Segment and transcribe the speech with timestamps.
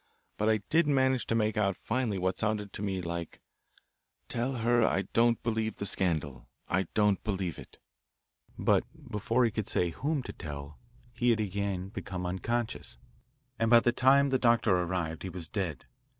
[0.35, 3.39] But I did manage to make out finally what sounded to me like,
[4.29, 7.77] 'Tell her I don't believe the scandal, I don't believe it.'
[8.57, 10.79] But before he could say whom to tell
[11.13, 12.97] he had again become unconscious,
[13.59, 15.85] and by the time the doctor arrived he was dead.